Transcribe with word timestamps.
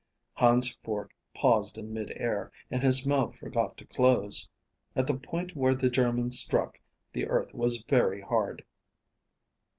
Hans's 0.33 0.73
fork 0.83 1.13
paused 1.35 1.77
in 1.77 1.93
mid 1.93 2.11
air 2.15 2.51
and 2.71 2.81
his 2.81 3.05
mouth 3.05 3.37
forgot 3.37 3.77
to 3.77 3.85
close. 3.85 4.49
At 4.95 5.05
the 5.05 5.13
point 5.13 5.55
where 5.55 5.75
the 5.75 5.91
German 5.91 6.31
struck, 6.31 6.79
the 7.13 7.27
earth 7.27 7.53
was 7.53 7.83
very 7.87 8.21
hard. 8.21 8.65